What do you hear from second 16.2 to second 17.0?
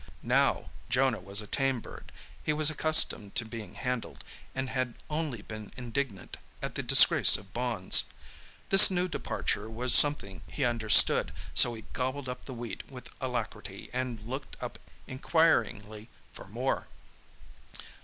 for more.